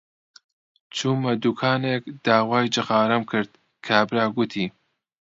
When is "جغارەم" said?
2.75-3.23